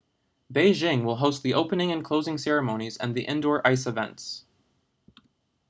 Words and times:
beijing 0.51 1.03
will 1.03 1.15
host 1.17 1.43
the 1.43 1.53
opening 1.53 1.91
and 1.91 2.03
closing 2.03 2.39
ceremonies 2.39 2.97
and 2.97 3.13
the 3.13 3.21
indoor 3.23 3.61
ice 3.67 3.85
events 3.85 4.45